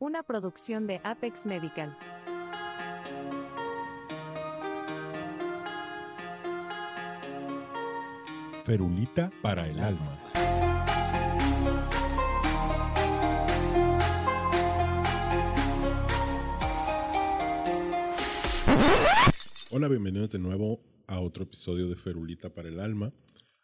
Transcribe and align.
una 0.00 0.22
producción 0.22 0.86
de 0.86 0.98
Apex 1.04 1.44
Medical. 1.44 1.94
Ferulita 8.64 9.30
para 9.42 9.68
el 9.68 9.78
alma. 9.78 10.18
Hola, 19.68 19.88
bienvenidos 19.88 20.30
de 20.30 20.38
nuevo 20.38 20.80
a 21.08 21.20
otro 21.20 21.44
episodio 21.44 21.88
de 21.88 21.96
Ferulita 21.96 22.48
para 22.48 22.68
el 22.70 22.80
alma. 22.80 23.12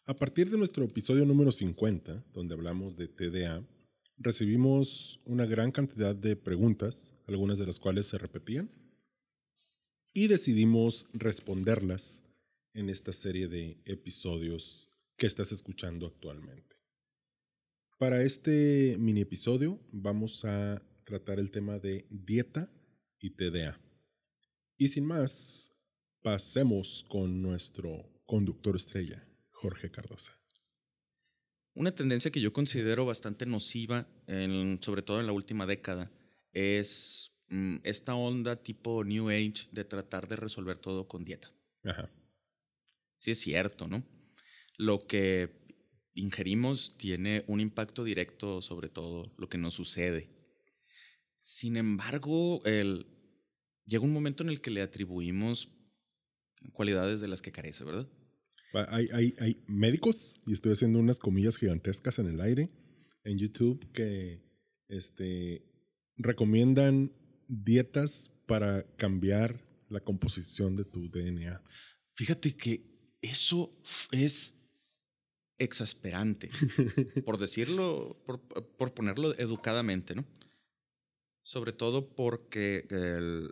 A 0.05 0.15
partir 0.15 0.51
de 0.51 0.59
nuestro 0.59 0.85
episodio 0.85 1.25
número 1.25 1.51
50, 1.51 2.27
donde 2.35 2.55
hablamos 2.55 2.95
de 2.95 3.09
TDA, 3.09 3.65
recibimos 4.19 5.21
una 5.25 5.47
gran 5.47 5.73
cantidad 5.73 6.15
de 6.15 6.37
preguntas, 6.37 7.13
algunas 7.27 7.59
de 7.59 7.67
las 7.67 7.79
cuales 7.79 8.07
se 8.07 8.19
repetían, 8.19 8.71
y 10.13 10.29
decidimos 10.29 11.07
responderlas 11.13 12.25
en 12.73 12.89
esta 12.89 13.13
serie 13.13 13.49
de 13.49 13.79
episodios 13.85 14.89
que 15.17 15.27
estás 15.27 15.53
escuchando 15.53 16.07
actualmente. 16.07 16.77
Para 17.99 18.23
este 18.23 18.97
mini 18.99 19.23
episodio 19.23 19.81
vamos 19.91 20.45
a 20.45 20.83
tratar 21.05 21.39
el 21.39 21.51
tema 21.51 21.79
de 21.79 22.07
dieta 22.11 22.71
y 23.21 23.31
TDA. 23.31 23.81
Y 24.77 24.89
sin 24.89 25.07
más, 25.07 25.73
pasemos 26.23 27.05
con 27.09 27.41
nuestro 27.41 28.11
conductor 28.27 28.77
estrella, 28.77 29.27
Jorge 29.51 29.91
Cardosa. 29.91 30.39
Una 31.77 31.95
tendencia 31.95 32.31
que 32.31 32.41
yo 32.41 32.55
considero 32.55 33.05
bastante 33.05 33.45
nociva, 33.45 34.09
sobre 34.81 35.03
todo 35.03 35.21
en 35.21 35.27
la 35.27 35.35
última 35.35 35.67
década, 35.67 36.11
es 36.53 37.33
mm, 37.51 37.77
esta 37.85 38.15
onda 38.15 38.57
tipo 38.57 39.05
New 39.05 39.29
Age 39.29 39.69
de 39.73 39.85
tratar 39.85 40.27
de 40.27 40.37
resolver 40.37 40.79
todo 40.79 41.07
con 41.07 41.23
dieta. 41.23 41.53
Ajá. 41.85 42.11
Sí 43.19 43.33
es 43.33 43.39
cierto, 43.39 43.89
¿no? 43.89 44.03
Lo 44.79 45.07
que 45.07 45.51
ingerimos 46.15 46.97
tiene 46.97 47.45
un 47.47 47.61
impacto 47.61 48.05
directo 48.05 48.63
sobre 48.63 48.89
todo 48.89 49.35
lo 49.37 49.51
que 49.51 49.59
nos 49.59 49.75
sucede. 49.75 50.31
Sin 51.41 51.77
embargo, 51.77 52.63
el, 52.65 53.07
llega 53.85 54.03
un 54.03 54.15
momento 54.15 54.43
en 54.43 54.49
el 54.49 54.63
que 54.63 54.71
le 54.71 54.81
atribuimos 54.81 55.69
cualidades 56.73 57.21
de 57.21 57.29
las 57.29 57.43
que 57.43 57.53
carece, 57.53 57.85
¿verdad? 57.85 58.09
Hay, 58.73 59.09
hay, 59.13 59.35
hay 59.39 59.63
médicos, 59.67 60.41
y 60.47 60.53
estoy 60.53 60.73
haciendo 60.73 60.99
unas 60.99 61.19
comillas 61.19 61.57
gigantescas 61.57 62.19
en 62.19 62.27
el 62.27 62.41
aire, 62.41 62.71
en 63.25 63.39
YouTube, 63.39 63.91
que 63.93 64.43
este, 64.89 65.65
recomiendan 66.17 67.13
dietas 67.49 68.31
para 68.47 68.85
cambiar 68.97 69.61
la 69.89 70.01
composición 70.01 70.77
de 70.77 70.85
tu 70.85 71.11
DNA. 71.11 71.63
Fíjate 72.15 72.57
que 72.57 73.17
eso 73.23 73.73
es 74.13 74.55
exasperante, 75.59 76.51
por 77.25 77.39
decirlo, 77.39 78.23
por, 78.27 78.41
por, 78.41 78.95
ponerlo 78.95 79.37
educadamente, 79.39 80.15
¿no? 80.15 80.25
Sobre 81.47 81.73
todo 81.73 82.09
porque 82.09 82.89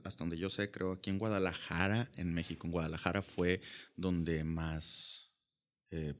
hasta 0.02 0.24
donde 0.24 0.36
yo 0.36 0.50
sé, 0.50 0.68
creo 0.68 0.90
aquí 0.90 1.10
en 1.10 1.18
Guadalajara, 1.18 2.10
en 2.16 2.34
México, 2.34 2.66
en 2.66 2.72
Guadalajara 2.72 3.22
fue 3.22 3.60
donde 3.94 4.42
más 4.42 5.30
eh, 5.92 6.14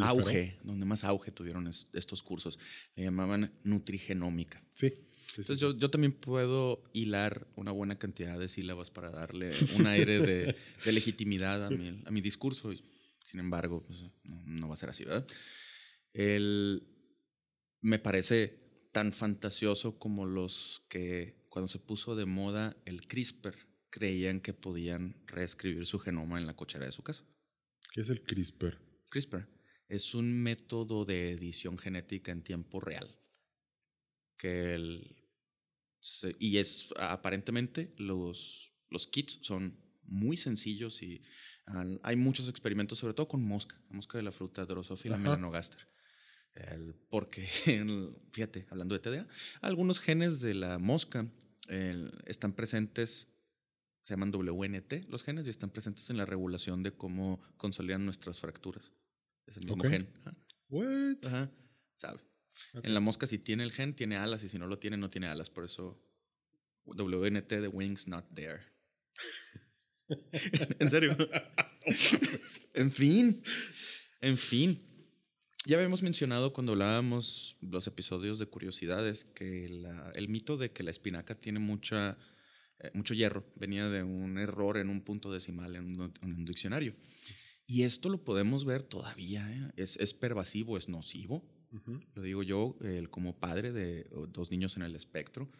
auge, 0.00 0.58
donde 0.62 0.86
más 0.86 1.04
auge 1.04 1.32
tuvieron 1.32 1.66
estos 1.66 2.22
cursos. 2.22 2.58
Le 2.96 3.04
llamaban 3.04 3.52
nutrigenómica. 3.62 4.64
Sí. 4.72 4.94
Entonces 5.36 5.60
yo, 5.60 5.76
yo, 5.76 5.90
también 5.90 6.14
puedo 6.14 6.82
hilar 6.94 7.46
una 7.54 7.72
buena 7.72 7.98
cantidad 7.98 8.38
de 8.38 8.48
sílabas 8.48 8.90
para 8.90 9.10
darle 9.10 9.52
un 9.76 9.86
aire 9.86 10.18
de, 10.18 10.56
de 10.82 10.92
legitimidad 10.92 11.66
a 11.66 11.68
mi, 11.68 12.02
a 12.06 12.10
mi 12.10 12.22
discurso. 12.22 12.72
Sin 13.22 13.38
embargo, 13.38 13.82
pues, 13.82 14.02
no, 14.24 14.66
va 14.66 14.72
a 14.72 14.78
ser 14.78 14.88
así, 14.88 15.04
¿verdad? 15.04 15.26
El, 16.14 16.88
me 17.82 17.98
parece 17.98 18.67
tan 18.92 19.12
fantasioso 19.12 19.98
como 19.98 20.26
los 20.26 20.84
que 20.88 21.46
cuando 21.48 21.68
se 21.68 21.78
puso 21.78 22.16
de 22.16 22.26
moda 22.26 22.76
el 22.84 23.06
CRISPR 23.06 23.56
creían 23.90 24.40
que 24.40 24.54
podían 24.54 25.16
reescribir 25.26 25.86
su 25.86 25.98
genoma 25.98 26.38
en 26.38 26.46
la 26.46 26.56
cochera 26.56 26.84
de 26.84 26.92
su 26.92 27.02
casa. 27.02 27.24
¿Qué 27.92 28.02
es 28.02 28.08
el 28.10 28.22
CRISPR? 28.22 28.78
CRISPR 29.10 29.48
es 29.88 30.14
un 30.14 30.32
método 30.32 31.04
de 31.04 31.32
edición 31.32 31.78
genética 31.78 32.32
en 32.32 32.42
tiempo 32.42 32.80
real. 32.80 33.08
Que 34.36 34.74
el, 34.74 35.16
y 36.38 36.58
es 36.58 36.90
aparentemente 36.98 37.94
los, 37.96 38.72
los 38.90 39.06
kits 39.06 39.40
son 39.42 39.78
muy 40.02 40.36
sencillos 40.36 41.02
y 41.02 41.22
hay 42.02 42.16
muchos 42.16 42.48
experimentos, 42.48 42.98
sobre 42.98 43.14
todo 43.14 43.28
con 43.28 43.42
mosca, 43.42 43.78
la 43.90 43.96
mosca 43.96 44.16
de 44.16 44.24
la 44.24 44.32
fruta 44.32 44.64
Drosophila 44.64 45.18
melanogaster. 45.18 45.86
El, 46.58 46.94
porque, 47.08 47.46
fíjate, 48.32 48.66
hablando 48.70 48.98
de 48.98 49.00
TDA, 49.00 49.26
algunos 49.60 50.00
genes 50.00 50.40
de 50.40 50.54
la 50.54 50.78
mosca 50.78 51.26
están 52.26 52.54
presentes, 52.54 53.28
se 54.02 54.14
llaman 54.14 54.32
WNT 54.32 55.08
los 55.08 55.22
genes, 55.22 55.46
y 55.46 55.50
están 55.50 55.70
presentes 55.70 56.08
en 56.10 56.16
la 56.16 56.24
regulación 56.24 56.82
de 56.82 56.92
cómo 56.92 57.40
consolidan 57.56 58.04
nuestras 58.04 58.40
fracturas. 58.40 58.92
Es 59.46 59.58
el 59.58 59.66
mismo 59.66 59.84
gen. 59.84 60.08
What? 60.68 61.26
Ajá, 61.26 61.50
sabe. 61.94 62.20
En 62.82 62.92
la 62.94 63.00
mosca, 63.00 63.26
si 63.26 63.38
tiene 63.38 63.62
el 63.62 63.72
gen, 63.72 63.94
tiene 63.94 64.16
alas, 64.16 64.42
y 64.42 64.48
si 64.48 64.58
no 64.58 64.66
lo 64.66 64.78
tiene, 64.78 64.96
no 64.96 65.10
tiene 65.10 65.28
alas. 65.28 65.50
Por 65.50 65.64
eso, 65.64 66.02
WNT, 66.86 67.48
the 67.48 67.68
wings 67.68 68.08
not 68.08 68.24
there. 68.34 68.60
en 70.78 70.90
serio. 70.90 71.16
en 72.74 72.90
fin. 72.90 73.42
En 74.20 74.36
fin. 74.36 74.87
Ya 75.66 75.76
habíamos 75.76 76.02
mencionado 76.02 76.52
cuando 76.52 76.72
hablábamos 76.72 77.56
los 77.60 77.86
episodios 77.86 78.38
de 78.38 78.46
curiosidades 78.46 79.24
que 79.24 79.66
el 80.14 80.28
mito 80.28 80.56
de 80.56 80.70
que 80.70 80.82
la 80.82 80.90
espinaca 80.90 81.34
tiene 81.34 81.58
mucha, 81.58 82.16
eh, 82.78 82.90
mucho 82.94 83.12
hierro 83.12 83.44
venía 83.56 83.88
de 83.88 84.02
un 84.02 84.38
error 84.38 84.78
en 84.78 84.88
un 84.88 85.02
punto 85.02 85.32
decimal 85.32 85.76
en 85.76 86.00
un, 86.00 86.44
diccionario. 86.44 86.94
Y 87.66 87.82
esto 87.82 88.08
lo 88.08 88.24
podemos 88.24 88.64
ver 88.64 88.82
todavía. 88.82 89.46
¿eh? 89.52 89.72
Es, 89.76 89.96
es, 89.96 90.14
pervasivo, 90.14 90.78
es 90.78 90.88
nocivo. 90.88 91.44
Lo 92.14 92.22
digo 92.22 92.42
yo 92.42 92.78
como 93.10 93.38
padre 93.38 93.72
de 93.72 94.08
dos 94.30 94.50
niños 94.50 94.78
en 94.78 94.84
el 94.84 94.96
espectro, 94.96 95.50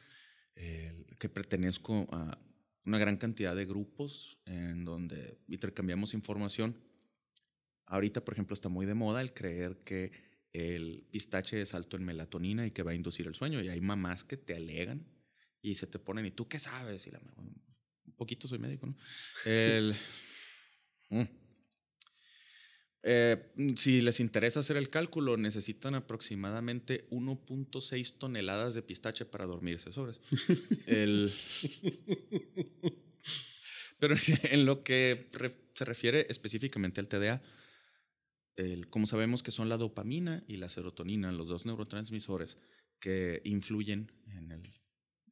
que 0.55 1.29
pertenezco 1.29 2.07
a 2.11 2.39
una 2.87 2.97
gran 2.97 3.19
cantidad 3.19 3.55
de 3.55 3.67
grupos 3.67 4.39
en 4.47 4.87
donde 4.87 5.39
intercambiamos 5.49 6.15
información. 6.15 6.75
Ahorita, 7.89 8.25
por 8.25 8.35
ejemplo, 8.35 8.55
está 8.55 8.69
muy 8.69 8.87
de 8.87 8.95
moda 8.95 9.21
el 9.21 9.33
creer 9.33 9.79
que 9.79 10.13
el 10.53 11.07
pistache 11.11 11.61
es 11.61 11.75
alto 11.75 11.97
en 11.97 12.05
melatonina 12.05 12.67
y 12.67 12.71
que 12.71 12.83
va 12.83 12.93
a 12.93 12.95
inducir 12.95 13.27
el 13.27 13.35
sueño. 13.35 13.63
Y 13.63 13.69
hay 13.69 13.81
mamás 13.81 14.25
que 14.25 14.37
te 14.37 14.55
alegan 14.55 15.07
y 15.63 15.75
se 15.75 15.87
te 15.87 15.99
ponen, 15.99 16.27
¿y 16.27 16.31
tú 16.31 16.49
qué 16.49 16.61
sabes? 16.61 17.07
Y 17.07 17.11
la, 17.11 17.21
un 17.37 18.13
poquito 18.17 18.47
soy 18.47 18.59
médico, 18.59 18.87
¿no? 18.87 18.97
El, 19.45 19.95
mm. 21.11 21.23
Eh, 23.05 23.53
si 23.77 24.03
les 24.03 24.19
interesa 24.21 24.61
hacer 24.61 24.77
el 24.77 24.91
cálculo, 24.91 25.37
necesitan 25.37 25.95
aproximadamente 25.95 27.09
1.6 27.11 28.19
toneladas 28.19 28.75
de 28.75 28.83
pistache 28.83 29.25
para 29.25 29.47
dormirse 29.47 29.93
sobres. 29.93 30.21
el, 30.87 31.33
pero 33.99 34.17
en 34.51 34.67
lo 34.67 34.83
que 34.83 35.29
se 35.75 35.85
refiere 35.85 36.27
específicamente 36.29 37.01
al 37.01 37.09
TDA, 37.09 37.41
el, 38.59 38.89
como 38.89 39.07
sabemos 39.07 39.43
que 39.43 39.51
son 39.51 39.69
la 39.69 39.77
dopamina 39.77 40.43
y 40.47 40.57
la 40.57 40.69
serotonina, 40.69 41.33
los 41.33 41.49
dos 41.49 41.65
neurotransmisores 41.65 42.59
que 42.99 43.41
influyen 43.45 44.13
en 44.27 44.51
el, 44.51 44.63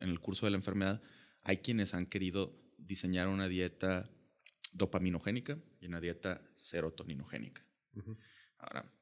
en 0.00 0.08
el 0.10 0.20
curso 0.20 0.46
de 0.46 0.52
la 0.52 0.56
enfermedad, 0.56 1.02
hay 1.42 1.58
quienes 1.58 1.94
han 1.94 2.06
querido 2.06 2.56
diseñar 2.78 3.28
una 3.28 3.48
dieta 3.48 4.08
dopaminogénica 4.72 5.58
y 5.80 5.86
una 5.86 6.00
dieta 6.00 6.42
serotoninogénica. 6.56 7.64
Ahora, 8.58 8.92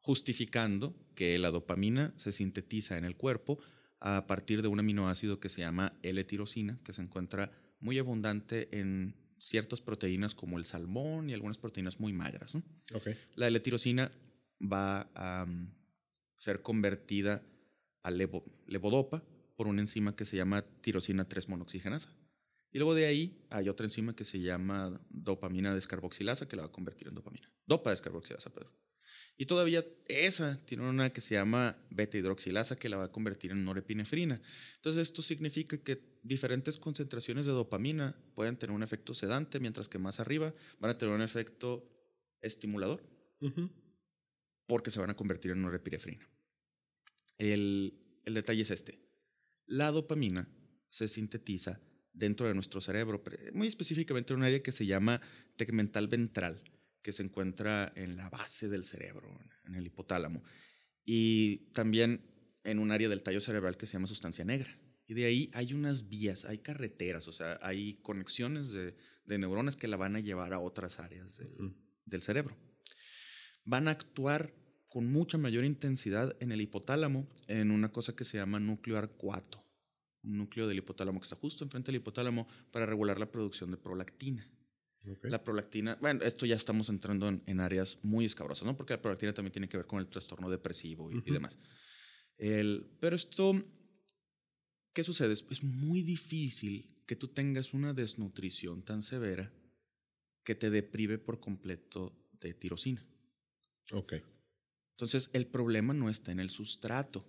justificando 0.00 0.94
que 1.14 1.38
la 1.38 1.50
dopamina 1.50 2.14
se 2.16 2.32
sintetiza 2.32 2.98
en 2.98 3.04
el 3.04 3.16
cuerpo 3.16 3.58
a 4.00 4.26
partir 4.26 4.62
de 4.62 4.68
un 4.68 4.78
aminoácido 4.78 5.40
que 5.40 5.48
se 5.48 5.60
llama 5.60 5.98
L-tirosina, 6.02 6.78
que 6.84 6.92
se 6.92 7.02
encuentra 7.02 7.50
muy 7.80 7.98
abundante 7.98 8.68
en 8.78 9.16
ciertas 9.42 9.80
proteínas 9.80 10.34
como 10.34 10.56
el 10.56 10.64
salmón 10.64 11.28
y 11.28 11.34
algunas 11.34 11.58
proteínas 11.58 11.98
muy 11.98 12.12
magras. 12.12 12.54
La 13.34 13.48
L-tirosina 13.48 14.10
va 14.60 15.10
a 15.14 15.46
mm, 15.46 15.74
ser 16.36 16.62
convertida 16.62 17.42
a 18.04 18.10
levodopa 18.10 19.22
por 19.56 19.66
una 19.66 19.80
enzima 19.80 20.14
que 20.14 20.24
se 20.24 20.36
llama 20.36 20.62
tirosina 20.80 21.28
3-monoxigenasa. 21.28 22.08
Y 22.70 22.78
luego 22.78 22.94
de 22.94 23.06
ahí 23.06 23.44
hay 23.50 23.68
otra 23.68 23.84
enzima 23.84 24.14
que 24.14 24.24
se 24.24 24.40
llama 24.40 25.00
dopamina 25.10 25.74
descarboxilasa 25.74 26.46
que 26.46 26.56
la 26.56 26.62
va 26.62 26.68
a 26.68 26.72
convertir 26.72 27.08
en 27.08 27.14
dopamina. 27.14 27.50
Dopa 27.66 27.90
descarboxilasa, 27.90 28.50
Pedro. 28.50 28.72
Y 29.36 29.46
todavía 29.46 29.84
esa 30.08 30.58
tiene 30.66 30.88
una 30.88 31.12
que 31.12 31.20
se 31.20 31.34
llama 31.34 31.76
beta-hidroxilasa 31.90 32.76
que 32.76 32.88
la 32.88 32.96
va 32.96 33.04
a 33.04 33.12
convertir 33.12 33.50
en 33.50 33.64
norepinefrina. 33.64 34.40
Entonces 34.76 35.02
esto 35.02 35.22
significa 35.22 35.78
que 35.78 36.20
diferentes 36.22 36.76
concentraciones 36.76 37.46
de 37.46 37.52
dopamina 37.52 38.16
pueden 38.34 38.56
tener 38.56 38.74
un 38.74 38.82
efecto 38.82 39.14
sedante, 39.14 39.58
mientras 39.60 39.88
que 39.88 39.98
más 39.98 40.20
arriba 40.20 40.54
van 40.78 40.90
a 40.90 40.98
tener 40.98 41.14
un 41.14 41.22
efecto 41.22 41.88
estimulador, 42.40 43.02
porque 44.66 44.90
se 44.90 45.00
van 45.00 45.10
a 45.10 45.16
convertir 45.16 45.50
en 45.50 45.62
norepinefrina. 45.62 46.28
El, 47.38 48.20
el 48.24 48.34
detalle 48.34 48.62
es 48.62 48.70
este. 48.70 48.98
La 49.66 49.90
dopamina 49.90 50.48
se 50.88 51.08
sintetiza 51.08 51.80
dentro 52.12 52.46
de 52.46 52.54
nuestro 52.54 52.80
cerebro, 52.80 53.22
muy 53.54 53.66
específicamente 53.66 54.32
en 54.32 54.40
un 54.40 54.44
área 54.44 54.62
que 54.62 54.72
se 54.72 54.86
llama 54.86 55.20
tegmental 55.56 56.08
ventral, 56.08 56.62
que 57.02 57.12
se 57.12 57.22
encuentra 57.22 57.92
en 57.96 58.16
la 58.16 58.28
base 58.30 58.68
del 58.68 58.84
cerebro, 58.84 59.28
en 59.64 59.74
el 59.74 59.86
hipotálamo, 59.86 60.42
y 61.04 61.58
también 61.72 62.24
en 62.64 62.78
un 62.78 62.92
área 62.92 63.08
del 63.08 63.22
tallo 63.22 63.40
cerebral 63.40 63.76
que 63.76 63.86
se 63.86 63.94
llama 63.94 64.06
sustancia 64.06 64.44
negra. 64.44 64.76
Y 65.06 65.14
de 65.14 65.26
ahí 65.26 65.50
hay 65.52 65.74
unas 65.74 66.08
vías, 66.08 66.44
hay 66.44 66.58
carreteras, 66.58 67.28
o 67.28 67.32
sea, 67.32 67.58
hay 67.60 67.94
conexiones 68.02 68.70
de, 68.72 68.94
neuronas 69.26 69.76
que 69.76 69.88
la 69.88 69.96
van 69.96 70.16
a 70.16 70.20
llevar 70.20 70.52
a 70.52 70.58
otras 70.58 71.00
áreas 71.00 71.38
del, 71.38 71.74
del 72.04 72.22
cerebro. 72.22 72.56
Van 73.64 73.88
a 73.88 73.92
actuar 73.92 74.54
con 74.88 75.10
mucha 75.10 75.38
mayor 75.38 75.64
intensidad 75.64 76.36
en 76.40 76.52
el 76.52 76.60
hipotálamo 76.60 77.26
en 77.48 77.70
una 77.70 77.90
cosa 77.90 78.14
que 78.14 78.24
se 78.24 78.36
llama 78.36 78.60
núcleo 78.60 78.98
arcuato, 78.98 79.64
un 80.22 80.36
núcleo 80.36 80.68
del 80.68 80.78
hipotálamo 80.78 81.18
que 81.18 81.24
está 81.24 81.36
justo 81.36 81.64
enfrente 81.64 81.86
del 81.86 82.00
hipotálamo 82.02 82.46
para 82.70 82.86
regular 82.86 83.18
la 83.18 83.30
producción 83.30 83.70
de 83.70 83.78
prolactina. 83.78 84.46
La 85.22 85.42
prolactina, 85.42 85.98
bueno, 86.00 86.22
esto 86.22 86.46
ya 86.46 86.54
estamos 86.54 86.88
entrando 86.88 87.28
en, 87.28 87.60
áreas 87.60 87.98
muy 88.02 88.24
escabrosas, 88.24 88.64
¿no? 88.66 88.76
Porque 88.76 88.94
la 88.94 89.02
prolactina 89.02 89.34
también 89.34 89.52
tiene 89.52 89.68
que 89.68 89.76
ver 89.76 89.86
con 89.86 89.98
el 89.98 90.06
trastorno 90.06 90.48
depresivo 90.48 91.10
y, 91.10 91.20
demás. 91.28 91.58
El, 92.38 92.96
pero 93.00 93.16
esto, 93.16 93.52
¿qué 94.92 95.02
sucede? 95.02 95.32
Es 95.32 95.64
muy 95.64 96.02
difícil 96.02 97.02
que 97.04 97.16
tú 97.16 97.28
tengas 97.28 97.74
una 97.74 97.94
desnutrición 97.94 98.82
tan 98.82 99.02
severa 99.02 99.52
que 100.44 100.54
te 100.54 100.70
deprive 100.70 101.18
por 101.18 101.40
completo 101.40 102.16
de 102.40 102.54
tirosina. 102.54 103.04
Ok. 103.90 104.14
Entonces, 104.92 105.30
el 105.32 105.46
problema 105.46 105.94
no 105.94 106.10
está 106.10 106.30
en 106.30 106.38
el 106.38 106.50
sustrato. 106.50 107.26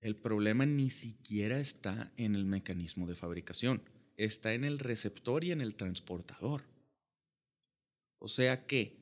El 0.00 0.16
problema 0.16 0.66
ni 0.66 0.90
siquiera 0.90 1.60
está 1.60 2.12
en 2.18 2.34
el 2.34 2.44
mecanismo 2.44 3.06
de 3.06 3.14
fabricación 3.14 3.82
está 4.16 4.54
en 4.54 4.64
el 4.64 4.78
receptor 4.78 5.44
y 5.44 5.52
en 5.52 5.60
el 5.60 5.74
transportador. 5.74 6.62
O 8.18 8.28
sea 8.28 8.66
que, 8.66 8.98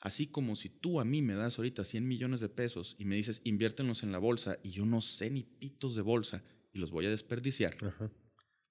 así 0.00 0.26
como 0.26 0.56
si 0.56 0.68
tú 0.68 1.00
a 1.00 1.04
mí 1.04 1.22
me 1.22 1.34
das 1.34 1.58
ahorita 1.58 1.84
100 1.84 2.06
millones 2.06 2.40
de 2.40 2.48
pesos 2.48 2.96
y 2.98 3.04
me 3.04 3.16
dices 3.16 3.42
inviértenlos 3.44 4.02
en 4.02 4.12
la 4.12 4.18
bolsa 4.18 4.58
y 4.62 4.70
yo 4.70 4.84
no 4.84 5.00
sé 5.00 5.30
ni 5.30 5.42
pitos 5.42 5.94
de 5.94 6.02
bolsa 6.02 6.42
y 6.72 6.78
los 6.78 6.90
voy 6.90 7.06
a 7.06 7.10
desperdiciar, 7.10 7.76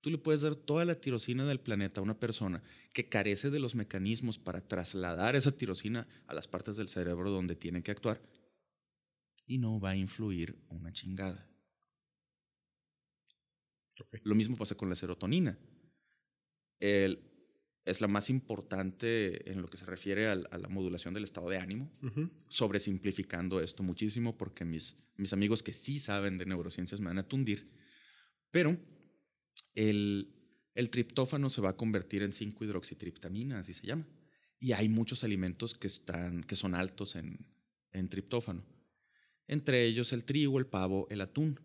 tú 0.02 0.10
le 0.10 0.18
puedes 0.18 0.42
dar 0.42 0.56
toda 0.56 0.86
la 0.86 1.00
tirosina 1.00 1.46
del 1.46 1.60
planeta 1.60 2.00
a 2.00 2.04
una 2.04 2.20
persona 2.20 2.64
que 2.94 3.10
carece 3.10 3.50
de 3.50 3.60
los 3.60 3.76
mecanismos 3.76 4.38
para 4.40 4.68
trasladar 4.68 5.36
esa 5.36 5.52
tirosina 5.52 6.08
a 6.28 6.34
las 6.34 6.48
partes 6.48 6.78
del 6.78 6.90
cerebro 6.90 7.32
donde 7.32 7.56
tiene 7.56 7.84
que 7.84 7.92
actuar 7.92 8.22
y 9.46 9.58
no 9.58 9.80
va 9.80 9.92
a 9.92 9.96
influir 9.96 10.64
una 10.70 10.94
chingada. 10.94 11.49
Lo 14.24 14.36
mismo 14.36 14.58
pasa 14.58 14.76
con 14.76 14.90
la 14.90 14.96
serotonina. 14.96 15.58
Es 16.80 18.02
la 18.02 18.08
más 18.08 18.30
importante 18.30 19.52
en 19.52 19.62
lo 19.62 19.68
que 19.68 19.78
se 19.78 19.86
refiere 19.86 20.28
a, 20.28 20.36
la 20.36 20.70
modulación 20.70 21.14
del 21.14 21.24
estado 21.24 21.50
de 21.50 21.58
ánimo, 21.58 21.92
sobresimplificando 22.48 23.62
esto 23.62 23.84
muchísimo 23.84 24.38
porque 24.38 24.66
mis, 24.66 24.98
mis 25.18 25.34
amigos 25.34 25.64
que 25.64 25.74
sí 25.74 26.00
saben 26.00 26.38
de 26.38 26.46
neurociencias 26.46 27.02
me 27.02 27.08
van 27.08 27.18
a 27.18 27.28
tundir, 27.28 27.72
pero 28.52 28.78
el, 29.76 30.34
el 30.76 30.90
triptófano 30.90 31.50
se 31.50 31.62
va 31.62 31.72
a 31.72 31.78
convertir 31.78 32.24
en 32.24 32.32
5-hidroxitriptamina, 32.32 33.60
así 33.60 33.74
se 33.74 33.88
llama. 33.88 34.08
Y 34.60 34.74
hay 34.74 34.90
muchos 34.90 35.24
alimentos 35.24 35.74
que, 35.74 35.88
están, 35.88 36.44
que 36.44 36.56
son 36.56 36.76
altos 36.76 37.16
en, 37.16 37.46
en 37.92 38.10
triptófano, 38.10 38.66
entre 39.48 39.86
ellos 39.86 40.14
el 40.14 40.26
trigo, 40.26 40.60
el 40.60 40.68
pavo, 40.68 41.08
el 41.10 41.22
atún. 41.22 41.60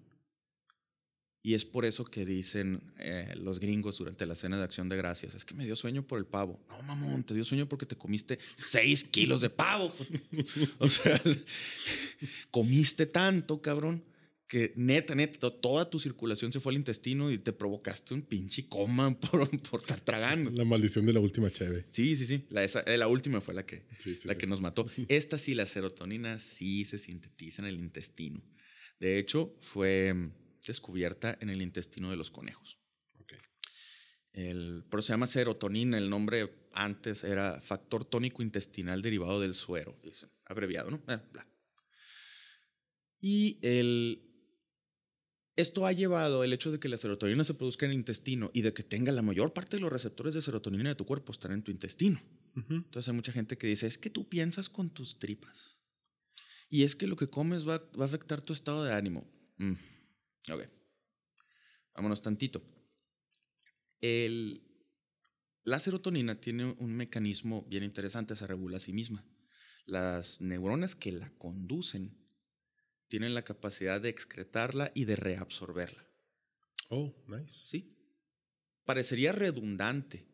Y 1.47 1.53
es 1.53 1.67
por 1.67 1.85
eso 1.85 2.05
que 2.05 2.25
dicen 2.25 2.81
eh, 2.99 3.35
los 3.37 3.61
gringos 3.61 3.99
durante 3.99 4.25
la 4.25 4.35
cena 4.35 4.57
de 4.57 4.65
acción 4.65 4.89
de 4.89 4.97
gracias, 4.97 5.35
es 5.35 5.45
que 5.45 5.53
me 5.53 5.67
dio 5.67 5.77
sueño 5.77 6.03
por 6.03 6.19
el 6.19 6.25
pavo. 6.25 6.59
No, 6.71 6.83
mamón, 6.85 7.23
te 7.23 7.35
dio 7.35 7.45
sueño 7.45 7.69
porque 7.69 7.85
te 7.85 7.97
comiste 7.97 8.39
seis 8.57 9.05
kilos 9.05 9.43
de 9.43 9.51
pavo. 9.51 9.95
o 10.79 10.89
sea, 10.89 11.21
comiste 12.51 13.05
tanto, 13.05 13.61
cabrón, 13.61 14.03
que 14.49 14.73
neta, 14.77 15.15
neta, 15.15 15.51
toda 15.51 15.91
tu 15.91 15.99
circulación 15.99 16.51
se 16.51 16.61
fue 16.61 16.73
al 16.73 16.79
intestino 16.79 17.31
y 17.31 17.37
te 17.37 17.53
provocaste 17.53 18.15
un 18.15 18.23
pinche 18.23 18.67
coma 18.67 19.15
por, 19.21 19.47
por 19.69 19.81
estar 19.81 20.01
tragando. 20.01 20.51
La 20.51 20.65
maldición 20.65 21.05
de 21.05 21.13
la 21.13 21.21
última 21.21 21.51
cheve. 21.51 21.85
Sí, 21.91 22.17
sí, 22.17 22.25
sí. 22.25 22.47
La, 22.49 22.65
esa, 22.65 22.81
eh, 22.81 22.97
la 22.97 23.09
última 23.09 23.43
fue 23.43 23.53
la 23.53 23.67
que, 23.67 23.83
la 24.25 24.39
que 24.39 24.47
nos 24.47 24.63
mató. 24.63 24.91
Esta 25.09 25.37
sí, 25.37 25.55
la 25.55 25.67
serotonina 25.67 26.39
sí 26.39 26.87
se 26.87 26.99
sintetiza 26.99 27.61
en 27.61 27.69
el 27.69 27.81
intestino. 27.81 28.43
De 28.99 29.19
hecho, 29.19 29.55
fue 29.61 30.15
descubierta 30.73 31.37
en 31.41 31.51
el 31.51 31.63
intestino 31.63 32.11
de 32.11 32.17
los 32.17 32.31
conejos. 32.31 32.79
El, 34.33 34.85
pero 34.91 35.01
se 35.01 35.13
llama 35.13 35.29
serotonina, 35.29 35.97
el 35.97 36.11
nombre 36.11 36.69
antes 36.73 37.23
era 37.23 37.61
factor 37.61 38.05
tónico 38.05 38.43
intestinal 38.43 39.01
derivado 39.01 39.41
del 39.41 39.55
suero, 39.55 39.97
abreviado, 40.47 40.91
¿no? 40.91 41.01
Eh, 41.07 41.21
y 43.21 43.61
el, 43.63 44.35
esto 45.57 45.87
ha 45.87 45.93
llevado 45.93 46.43
el 46.43 46.53
hecho 46.53 46.73
de 46.73 46.81
que 46.81 46.89
la 46.89 46.99
serotonina 46.99 47.45
se 47.45 47.55
produzca 47.55 47.87
en 47.87 47.93
el 47.93 47.99
intestino 47.99 48.51
y 48.53 48.63
de 48.63 48.75
que 48.75 48.83
tenga 48.83 49.13
la 49.13 49.23
mayor 49.23 49.53
parte 49.53 49.77
de 49.77 49.83
los 49.83 49.93
receptores 49.93 50.35
de 50.35 50.43
serotonina 50.43 50.89
de 50.89 50.97
tu 50.97 51.07
cuerpo 51.07 51.31
están 51.31 51.53
en 51.53 51.63
tu 51.63 51.71
intestino. 51.71 52.21
Entonces 52.57 53.09
hay 53.09 53.15
mucha 53.15 53.33
gente 53.33 53.57
que 53.57 53.67
dice, 53.67 53.87
es 53.87 53.99
que 53.99 54.11
tú 54.11 54.29
piensas 54.29 54.69
con 54.69 54.91
tus 54.91 55.19
tripas. 55.19 55.79
Y 56.69 56.83
es 56.83 56.97
que 56.97 57.07
lo 57.07 57.17
que 57.17 57.29
comes 57.29 57.69
va, 57.69 57.79
va 57.99 58.05
a 58.05 58.09
afectar 58.09 58.41
tu 58.41 58.53
estado 58.53 58.85
de 58.85 58.93
ánimo. 58.93 59.29
Mm. 59.59 59.75
Ok. 60.51 60.67
Vámonos 61.95 62.23
tantito. 62.23 62.63
El, 64.01 64.63
la 65.63 65.81
serotonina 65.81 66.41
tiene 66.41 66.65
un 66.79 66.95
mecanismo 66.95 67.63
bien 67.63 67.85
interesante, 67.85 68.37
se 68.37 68.47
regula 68.47 68.77
a 68.77 68.81
sí 68.81 68.93
misma. 68.93 69.25
Las 69.87 70.41
neuronas 70.41 70.95
que 70.95 71.13
la 71.13 71.31
conducen 71.39 72.19
tienen 73.09 73.35
la 73.35 73.45
capacidad 73.45 74.01
de 74.01 74.09
excretarla 74.09 74.91
y 74.95 75.05
de 75.05 75.17
reabsorberla. 75.17 76.05
Oh, 76.91 77.15
nice. 77.29 77.55
Sí. 77.67 77.97
Parecería 78.85 79.33
redundante, 79.33 80.27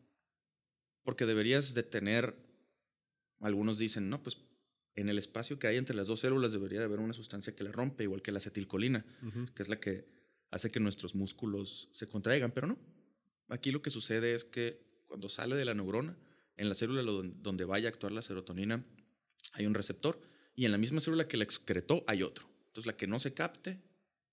porque 1.03 1.25
deberías 1.25 1.73
de 1.73 1.83
tener, 1.83 2.35
algunos 3.39 3.77
dicen, 3.77 4.09
no, 4.09 4.21
pues 4.21 4.37
en 4.95 5.09
el 5.09 5.17
espacio 5.17 5.57
que 5.57 5.67
hay 5.67 5.77
entre 5.77 5.95
las 5.95 6.07
dos 6.07 6.19
células 6.19 6.51
debería 6.51 6.79
de 6.79 6.85
haber 6.85 6.99
una 6.99 7.13
sustancia 7.13 7.55
que 7.55 7.63
la 7.63 7.71
rompe, 7.71 8.03
igual 8.03 8.21
que 8.21 8.31
la 8.31 8.39
acetilcolina, 8.39 9.05
que 9.55 9.63
es 9.63 9.69
la 9.69 9.79
que 9.79 10.05
hace 10.49 10.71
que 10.71 10.79
nuestros 10.79 11.15
músculos 11.15 11.89
se 11.91 12.07
contraigan, 12.07 12.51
pero 12.51 12.67
no. 12.67 12.77
Aquí 13.47 13.71
lo 13.71 13.81
que 13.81 13.89
sucede 13.89 14.33
es 14.33 14.43
que 14.43 14.81
cuando 15.07 15.29
sale 15.29 15.55
de 15.55 15.65
la 15.65 15.73
neurona, 15.73 16.17
en 16.57 16.69
la 16.69 16.75
célula 16.75 17.03
donde 17.03 17.65
vaya 17.65 17.87
a 17.87 17.91
actuar 17.91 18.11
la 18.11 18.21
serotonina, 18.21 18.85
hay 19.53 19.65
un 19.65 19.73
receptor 19.73 20.19
y 20.55 20.65
en 20.65 20.71
la 20.71 20.77
misma 20.77 20.99
célula 20.99 21.27
que 21.27 21.37
la 21.37 21.43
excretó 21.43 22.03
hay 22.07 22.23
otro. 22.23 22.45
Entonces 22.67 22.85
la 22.85 22.97
que 22.97 23.07
no 23.07 23.19
se 23.19 23.33
capte 23.33 23.81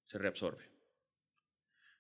se 0.02 0.18
reabsorbe. 0.18 0.64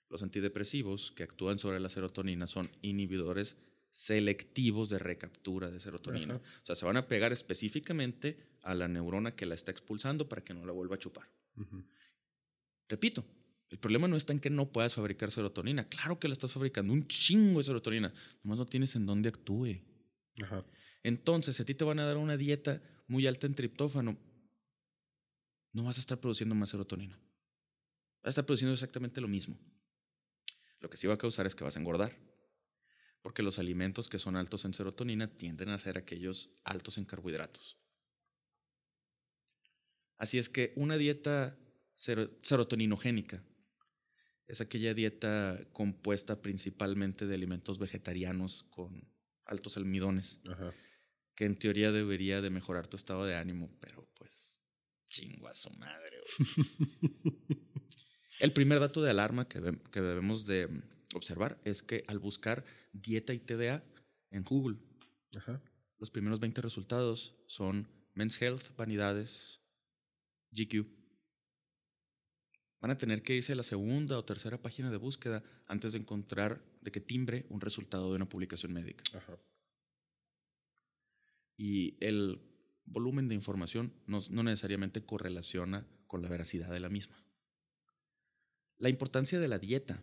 Los 0.08 0.22
antidepresivos 0.22 1.12
que 1.12 1.22
actúan 1.22 1.58
sobre 1.58 1.80
la 1.80 1.88
serotonina 1.88 2.46
son 2.46 2.70
inhibidores 2.82 3.56
selectivos 3.90 4.90
de 4.90 4.98
recaptura 4.98 5.70
de 5.70 5.80
serotonina. 5.80 6.36
O 6.36 6.66
sea, 6.66 6.74
se 6.74 6.84
van 6.84 6.96
a 6.96 7.08
pegar 7.08 7.32
específicamente 7.32 8.38
a 8.62 8.74
la 8.74 8.88
neurona 8.88 9.32
que 9.32 9.46
la 9.46 9.54
está 9.54 9.70
expulsando 9.70 10.28
para 10.28 10.42
que 10.42 10.54
no 10.54 10.66
la 10.66 10.72
vuelva 10.72 10.96
a 10.96 10.98
chupar. 10.98 11.28
Repito, 12.88 13.24
el 13.70 13.78
problema 13.78 14.08
no 14.08 14.16
está 14.16 14.32
en 14.32 14.40
que 14.40 14.50
no 14.50 14.72
puedas 14.72 14.94
fabricar 14.94 15.30
serotonina. 15.30 15.88
Claro 15.88 16.18
que 16.18 16.28
la 16.28 16.32
estás 16.32 16.52
fabricando, 16.52 16.92
un 16.92 17.06
chingo 17.06 17.58
de 17.58 17.64
serotonina. 17.64 18.12
Nomás 18.42 18.58
no 18.58 18.66
tienes 18.66 18.94
en 18.94 19.06
dónde 19.06 19.28
actúe. 19.28 19.80
Entonces, 21.02 21.56
si 21.56 21.62
a 21.62 21.66
ti 21.66 21.74
te 21.74 21.84
van 21.84 21.98
a 21.98 22.06
dar 22.06 22.16
una 22.16 22.36
dieta 22.36 22.82
muy 23.06 23.26
alta 23.26 23.46
en 23.46 23.54
triptófano, 23.54 24.16
no 25.72 25.84
vas 25.84 25.98
a 25.98 26.00
estar 26.00 26.18
produciendo 26.18 26.54
más 26.54 26.70
serotonina. 26.70 27.18
Vas 28.22 28.28
a 28.28 28.30
estar 28.30 28.46
produciendo 28.46 28.74
exactamente 28.74 29.20
lo 29.20 29.28
mismo. 29.28 29.58
Lo 30.80 30.88
que 30.88 30.96
sí 30.96 31.06
va 31.06 31.14
a 31.14 31.18
causar 31.18 31.46
es 31.46 31.54
que 31.54 31.64
vas 31.64 31.76
a 31.76 31.80
engordar. 31.80 32.16
Porque 33.22 33.42
los 33.42 33.58
alimentos 33.58 34.08
que 34.08 34.18
son 34.18 34.36
altos 34.36 34.64
en 34.64 34.74
serotonina 34.74 35.26
tienden 35.36 35.70
a 35.70 35.78
ser 35.78 35.98
aquellos 35.98 36.50
altos 36.64 36.98
en 36.98 37.04
carbohidratos. 37.04 37.78
Así 40.16 40.38
es 40.38 40.48
que 40.48 40.72
una 40.76 40.96
dieta 40.96 41.56
serotoninogénica 41.94 43.42
es 44.46 44.60
aquella 44.60 44.94
dieta 44.94 45.60
compuesta 45.72 46.40
principalmente 46.40 47.26
de 47.26 47.34
alimentos 47.34 47.78
vegetarianos 47.78 48.64
con 48.64 49.06
altos 49.44 49.76
almidones, 49.76 50.40
que 51.34 51.44
en 51.44 51.56
teoría 51.56 51.92
debería 51.92 52.40
de 52.40 52.50
mejorar 52.50 52.86
tu 52.86 52.96
estado 52.96 53.24
de 53.26 53.36
ánimo, 53.36 53.70
pero 53.80 54.08
pues 54.14 54.60
chingo 55.08 55.48
a 55.48 55.54
su 55.54 55.70
madre. 55.74 56.18
El 58.40 58.52
primer 58.52 58.80
dato 58.80 59.02
de 59.02 59.10
alarma 59.10 59.48
que, 59.48 59.60
que 59.90 60.00
debemos 60.00 60.46
de 60.46 60.68
observar 61.14 61.60
es 61.64 61.82
que 61.82 62.04
al 62.06 62.18
buscar 62.18 62.64
dieta 62.92 63.34
y 63.34 63.40
TDA 63.40 63.84
en 64.30 64.42
Google, 64.44 64.78
los 65.98 66.10
primeros 66.10 66.40
20 66.40 66.60
resultados 66.62 67.36
son 67.46 67.88
Men's 68.14 68.40
Health, 68.40 68.76
Vanidades, 68.76 69.60
GQ. 70.52 70.86
Van 72.80 72.90
a 72.92 72.98
tener 72.98 73.22
que 73.22 73.34
irse 73.34 73.52
a 73.52 73.56
la 73.56 73.62
segunda 73.62 74.16
o 74.16 74.24
tercera 74.24 74.62
página 74.62 74.90
de 74.90 74.96
búsqueda 74.96 75.42
antes 75.66 75.92
de 75.92 75.98
encontrar 75.98 76.62
de 76.80 76.92
que 76.92 77.00
timbre 77.00 77.46
un 77.48 77.60
resultado 77.60 78.10
de 78.10 78.16
una 78.16 78.28
publicación 78.28 78.72
médica. 78.72 79.02
Y 81.56 81.96
el 82.04 82.40
volumen 82.84 83.28
de 83.28 83.34
información 83.34 83.92
no, 84.06 84.20
no 84.30 84.42
necesariamente 84.44 85.04
correlaciona 85.04 85.86
con 86.06 86.22
la 86.22 86.28
veracidad 86.28 86.70
de 86.70 86.80
la 86.80 86.88
misma. 86.88 87.22
La 88.78 88.88
importancia 88.88 89.40
de 89.40 89.48
la 89.48 89.58
dieta 89.58 90.00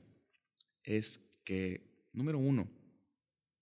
es 0.83 1.31
que, 1.45 1.94
número 2.15 2.39
uno, 2.39 2.69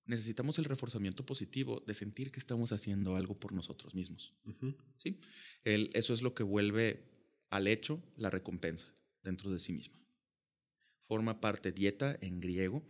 necesitamos 0.05 0.59
el 0.59 0.65
reforzamiento 0.65 1.25
positivo 1.25 1.81
de 1.85 1.93
sentir 1.93 2.31
que 2.31 2.39
estamos 2.39 2.71
haciendo 2.71 3.15
algo 3.15 3.39
por 3.39 3.53
nosotros 3.53 3.95
mismos. 3.95 4.33
¿Sí? 4.97 5.19
eso 5.63 6.13
es 6.13 6.21
lo 6.21 6.33
que 6.33 6.43
vuelve 6.43 7.03
al 7.49 7.67
hecho 7.67 8.03
la 8.17 8.29
recompensa 8.29 8.93
dentro 9.23 9.51
de 9.51 9.59
sí 9.59 9.73
misma. 9.73 9.97
Forma 10.99 11.39
parte 11.39 11.71
dieta 11.71 12.17
en 12.21 12.39
griego, 12.39 12.83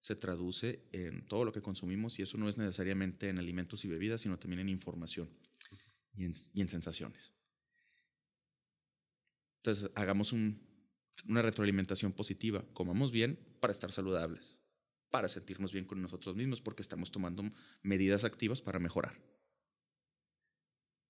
se 0.00 0.16
traduce 0.16 0.84
en 0.92 1.26
todo 1.26 1.44
lo 1.44 1.52
que 1.52 1.62
consumimos 1.62 2.18
y 2.18 2.22
eso 2.22 2.36
no 2.36 2.48
es 2.48 2.58
necesariamente 2.58 3.28
en 3.28 3.38
alimentos 3.38 3.84
y 3.84 3.88
bebidas, 3.88 4.20
sino 4.20 4.38
también 4.38 4.60
en 4.60 4.68
información 4.68 5.30
y 6.14 6.24
en, 6.24 6.68
sensaciones. 6.68 7.32
Entonces, 9.58 9.90
hagamos 9.94 10.32
una 10.32 11.42
retroalimentación 11.42 12.12
positiva, 12.12 12.64
comamos 12.74 13.10
bien 13.12 13.38
para 13.60 13.72
estar 13.72 13.90
saludables 13.90 14.60
para 15.14 15.28
sentirnos 15.28 15.72
bien 15.72 15.84
con 15.84 16.02
nosotros 16.02 16.34
mismos 16.34 16.60
porque 16.60 16.82
estamos 16.82 17.12
tomando 17.12 17.44
medidas 17.82 18.24
activas 18.24 18.60
para 18.60 18.80
mejorar. 18.80 19.14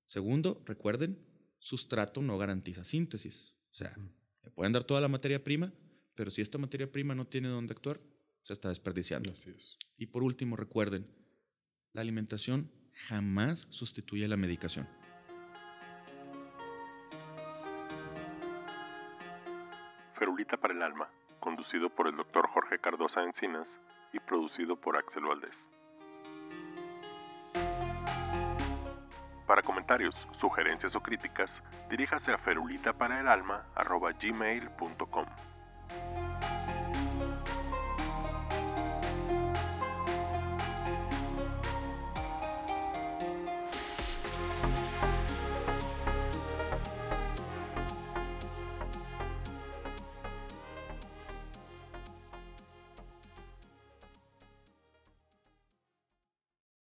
Segundo, 0.05 0.63
recuerden, 0.67 1.19
sustrato 1.59 2.21
no 2.21 2.37
garantiza 2.37 2.85
síntesis. 2.85 3.55
O 3.71 3.75
sea, 3.75 3.97
me 4.43 4.51
pueden 4.51 4.75
dar 4.75 4.85
toda 4.85 5.01
la 5.01 5.09
materia 5.09 5.43
prima, 5.43 5.73
pero 6.15 6.31
si 6.31 6.43
esta 6.43 6.59
materia 6.59 6.93
prima 6.93 7.15
no 7.15 7.27
tiene 7.27 7.49
dónde 7.49 7.73
actuar, 7.73 7.99
se 8.43 8.53
está 8.53 8.69
desperdiciando. 8.69 9.33
Y 9.97 10.05
por 10.05 10.23
último, 10.23 10.55
recuerden, 10.55 11.07
la 11.95 12.03
alimentación 12.03 12.71
jamás 12.93 13.67
sustituye 13.71 14.29
la 14.29 14.37
medicación. 14.37 14.87
Ferulita 20.19 20.59
para 20.59 20.75
el 20.75 20.83
alma, 20.83 21.09
conducido 21.41 21.89
por 21.89 22.07
el 22.07 22.17
doctor 22.17 22.47
Jorge 22.51 22.79
Cardosa 22.81 23.23
Encinas 23.23 23.67
y 24.15 24.21
producido 24.21 24.77
por 24.77 24.97
Axel 24.97 25.25
Valdés. 25.25 25.51
Para 29.47 29.61
comentarios, 29.61 30.15
sugerencias 30.41 30.97
o 30.97 31.01
críticas, 31.01 31.51
diríjase 31.91 32.33
a 32.33 32.39
ferulitaparaelalma.gmail.com. 32.39 35.27